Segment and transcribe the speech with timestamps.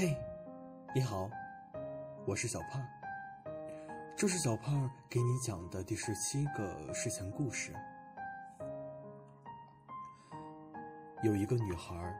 [0.00, 0.16] 嘿，
[0.94, 1.28] 你好，
[2.24, 2.80] 我是小胖。
[4.16, 7.74] 这是小胖给你讲的第十七个睡前故事。
[11.24, 12.16] 有一个女孩，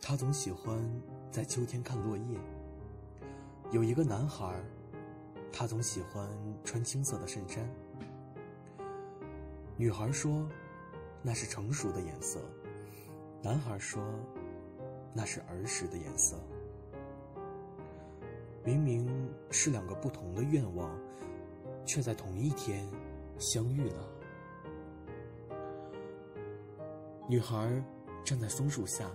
[0.00, 0.82] 她总喜欢
[1.30, 2.40] 在秋天看落叶。
[3.70, 4.58] 有一个男孩，
[5.52, 6.26] 他总喜欢
[6.64, 7.68] 穿青色的衬衫。
[9.76, 10.48] 女孩说，
[11.20, 12.40] 那是成熟的颜色；
[13.42, 14.02] 男孩说，
[15.12, 16.38] 那是儿时的颜色。
[18.68, 20.94] 明明是两个不同的愿望，
[21.86, 22.86] 却在同一天
[23.38, 24.06] 相遇了。
[27.26, 27.82] 女孩
[28.22, 29.10] 站在枫树下，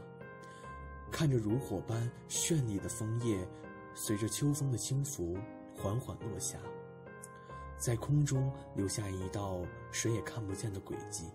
[1.12, 3.48] 看着如火般绚丽的枫叶，
[3.94, 5.38] 随着秋风的轻拂
[5.76, 6.58] 缓缓落下，
[7.78, 11.26] 在空中留下一道谁也看不见的轨迹。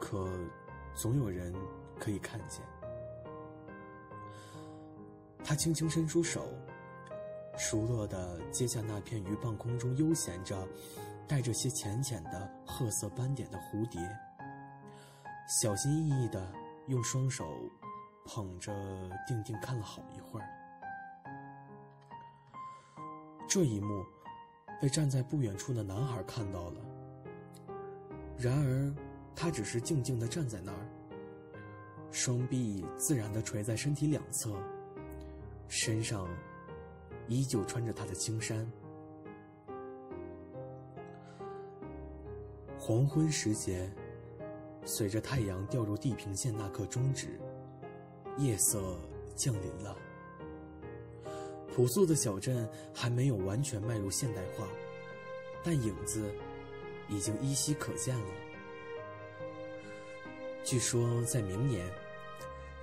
[0.00, 0.28] 可，
[0.94, 1.54] 总有人
[1.96, 2.60] 可以看见。
[5.48, 6.44] 他轻轻伸出手，
[7.56, 10.66] 熟络地接下那片于半空中悠闲着、
[11.28, 14.00] 带着些浅浅的褐色斑点的蝴蝶，
[15.48, 16.52] 小心翼翼地
[16.88, 17.46] 用双手
[18.24, 18.72] 捧着，
[19.24, 20.48] 定定看了好一会儿。
[23.48, 24.04] 这一幕
[24.82, 26.80] 被站在不远处的男孩看到了，
[28.36, 28.92] 然而
[29.36, 30.88] 他只是静静地站在那儿，
[32.10, 34.60] 双臂自然地垂在身体两侧。
[35.68, 36.28] 身上
[37.28, 38.70] 依旧穿着他的青衫。
[42.78, 43.90] 黄昏时节，
[44.84, 47.40] 随着太阳掉入地平线那刻终止，
[48.36, 48.96] 夜色
[49.34, 49.96] 降临了。
[51.74, 54.66] 朴素的小镇还没有完全迈入现代化，
[55.64, 56.30] 但影子
[57.08, 58.26] 已经依稀可见了。
[60.62, 62.05] 据说在明年。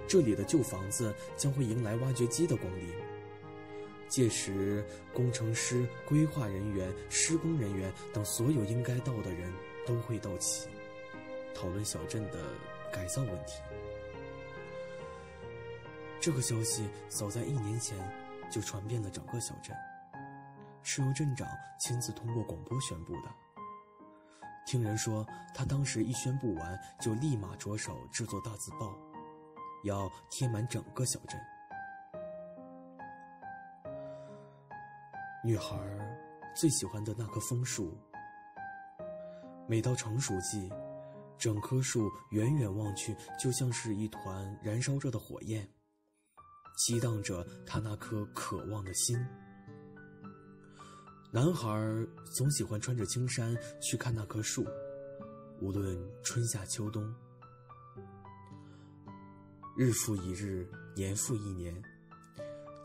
[0.07, 2.93] 这里的旧房子将会迎来挖掘机的光临，
[4.07, 9.51] 届时，工程师、规划人员、施工人员等所有应该到的人
[9.87, 10.67] 都会到齐，
[11.55, 12.39] 讨论小镇的
[12.91, 13.53] 改造问题。
[16.19, 17.97] 这个消息早在一年前
[18.51, 19.75] 就传遍了整个小镇，
[20.83, 21.47] 是由镇长
[21.79, 23.31] 亲自通过广播宣布的。
[24.65, 28.95] 听人说，他当时一宣布完，就立马着手制作大字报。
[29.83, 31.39] 要贴满整个小镇。
[35.45, 35.77] 女孩
[36.55, 37.97] 最喜欢的那棵枫树，
[39.67, 40.71] 每到成熟季，
[41.37, 45.67] 整棵树远远望去就像是一团燃烧着的火焰，
[46.77, 49.17] 激荡着她那颗渴望的心。
[51.31, 51.67] 男孩
[52.33, 54.65] 总喜欢穿着青衫去看那棵树，
[55.59, 57.13] 无论春夏秋冬。
[59.75, 61.73] 日复一日，年复一年，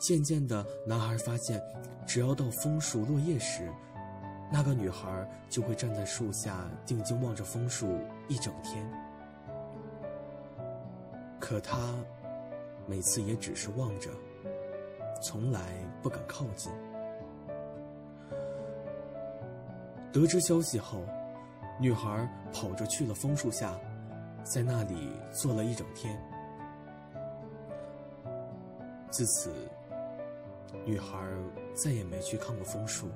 [0.01, 1.61] 渐渐的，男孩发现，
[2.07, 3.71] 只要到枫树落叶时，
[4.51, 8.91] 那个女孩就会站在树下，定睛望着枫树一整天。
[11.39, 11.95] 可他
[12.87, 14.09] 每次也只是望着，
[15.23, 15.61] 从来
[16.03, 16.73] 不敢靠近。
[20.11, 21.05] 得知消息后，
[21.79, 23.79] 女孩跑着去了枫树下，
[24.43, 26.19] 在那里坐了一整天。
[29.11, 29.51] 自此，
[30.85, 31.19] 女孩
[31.75, 33.09] 再也没去看过枫树。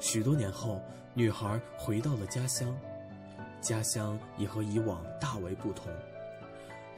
[0.00, 0.82] 许多年后，
[1.14, 2.76] 女孩回到了家乡，
[3.60, 5.92] 家乡已和以往大为不同。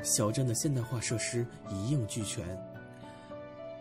[0.02, 2.44] 小镇的现代化设施一应俱全，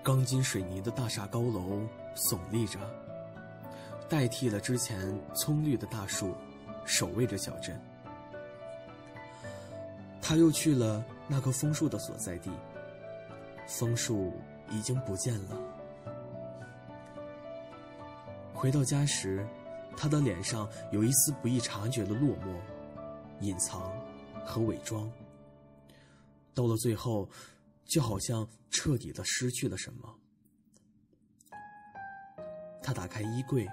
[0.03, 1.81] 钢筋水泥的大厦高楼
[2.15, 2.79] 耸立着，
[4.09, 6.35] 代替了之前葱绿的大树，
[6.85, 7.79] 守卫着小镇。
[10.21, 11.03] 他又去了。
[11.27, 12.51] 那棵枫树的所在地，
[13.67, 14.33] 枫树
[14.69, 15.57] 已经不见了。
[18.53, 19.45] 回到家时，
[19.97, 22.55] 他的脸上有一丝不易察觉的落寞、
[23.41, 23.91] 隐藏
[24.45, 25.11] 和伪装。
[26.53, 27.27] 到了最后，
[27.85, 30.15] 就好像彻底的失去了什么。
[32.81, 33.67] 他打开衣柜，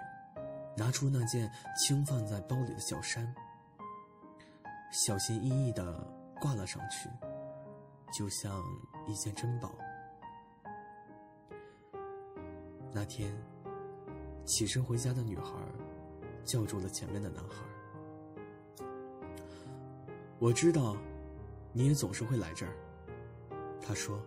[0.77, 3.33] 拿出那件轻放在包里的小衫，
[4.91, 6.03] 小心翼翼的
[6.41, 7.09] 挂了上去。
[8.13, 8.63] 就像
[9.07, 9.73] 一件珍宝。
[12.93, 13.35] 那天，
[14.45, 15.55] 起身回家的女孩
[16.45, 17.65] 叫住了前面的男孩。
[20.39, 20.97] 我知道，
[21.73, 22.73] 你也总是会来这儿。
[23.81, 24.21] 他说。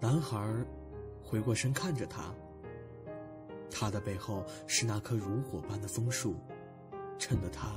[0.00, 0.44] 男孩
[1.22, 2.34] 回过身看着他。
[3.70, 6.34] 他的背后是那棵如火般的枫树，
[7.18, 7.72] 衬得他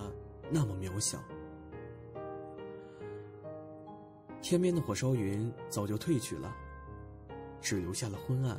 [0.50, 1.20] 那么渺小。
[4.46, 6.56] 天边的火烧云早就退去了，
[7.60, 8.56] 只留下了昏暗。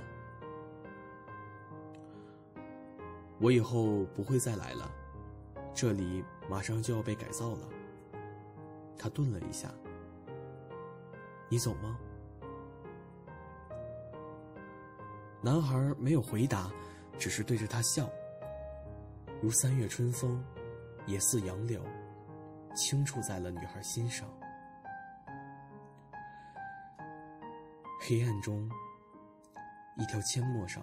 [3.38, 4.90] 我以后不会再来了，
[5.72, 7.68] 这里马上就要被改造了。
[8.98, 9.72] 他顿了一下，
[11.48, 11.96] 你走吗？
[15.40, 16.68] 男孩没有回答，
[17.16, 18.10] 只是对着他笑，
[19.40, 20.44] 如三月春风，
[21.06, 21.80] 也似杨柳，
[22.74, 24.28] 轻触在了女孩心上。
[28.08, 28.70] 黑暗中，
[29.96, 30.80] 一条阡陌上，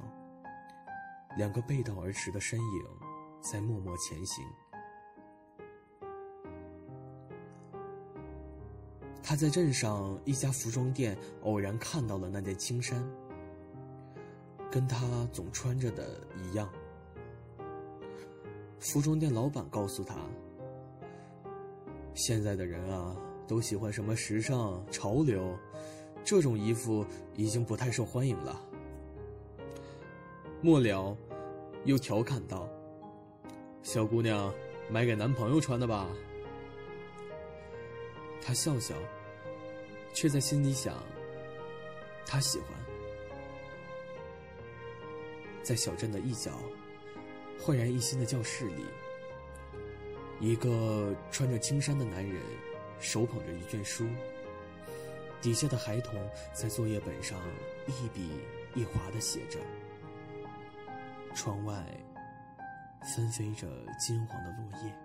[1.38, 2.86] 两个背道而驰的身影
[3.40, 4.46] 在默默前行。
[9.24, 13.02] 他在镇上一家服装店偶然看到了那件青衫，
[14.70, 16.70] 跟他总穿着的一样。
[18.80, 20.18] 服装店老板告诉他
[22.14, 23.16] ：“现在的人啊，
[23.48, 25.58] 都喜欢什么时尚潮流。”
[26.24, 27.06] 这种衣服
[27.36, 28.60] 已经不太受欢迎了。
[30.62, 31.16] 末了，
[31.84, 32.68] 又调侃道
[33.84, 34.54] ：“小姑娘，
[34.90, 36.10] 买给男朋友穿的吧？”
[38.42, 38.96] 他笑笑，
[40.14, 40.96] 却在心里想：
[42.26, 42.70] 他喜欢。
[45.62, 46.52] 在小镇的一角，
[47.60, 48.86] 焕然一新的教室里，
[50.40, 52.42] 一个穿着青衫的男人，
[53.00, 54.06] 手捧着一卷书。
[55.44, 56.18] 底下的孩童
[56.54, 57.38] 在作业本上
[57.86, 58.42] 一笔
[58.74, 59.60] 一划的写着。
[61.36, 61.84] 窗外
[63.14, 63.68] 纷飞着
[64.00, 64.96] 金黄的落叶。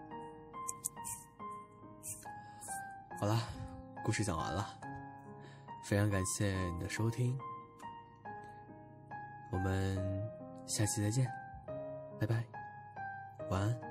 [3.19, 3.37] 好了，
[4.05, 4.79] 故事讲完了，
[5.83, 7.37] 非常感谢你的收听，
[9.51, 9.99] 我们
[10.69, 11.29] 下期再见，
[12.21, 12.45] 拜拜，
[13.51, 13.88] 晚安。